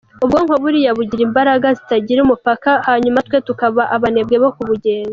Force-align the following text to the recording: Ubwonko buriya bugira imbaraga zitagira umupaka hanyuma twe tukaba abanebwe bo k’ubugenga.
Ubwonko 0.23 0.53
buriya 0.63 0.91
bugira 0.97 1.21
imbaraga 1.27 1.67
zitagira 1.77 2.19
umupaka 2.23 2.71
hanyuma 2.87 3.19
twe 3.27 3.37
tukaba 3.47 3.81
abanebwe 3.95 4.35
bo 4.43 4.49
k’ubugenga. 4.55 5.09